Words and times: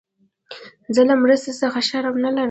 زه 0.95 1.01
له 1.09 1.15
مرستي 1.21 1.53
څخه 1.61 1.79
شرم 1.89 2.15
نه 2.23 2.29
لرم. 2.35 2.39